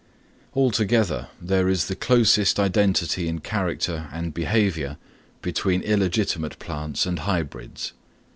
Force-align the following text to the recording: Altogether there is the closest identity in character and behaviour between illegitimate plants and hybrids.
Altogether 0.55 1.27
there 1.39 1.69
is 1.69 1.85
the 1.85 1.95
closest 1.95 2.59
identity 2.59 3.27
in 3.27 3.37
character 3.37 4.09
and 4.11 4.33
behaviour 4.33 4.97
between 5.43 5.83
illegitimate 5.83 6.57
plants 6.57 7.05
and 7.05 7.19
hybrids. 7.19 7.93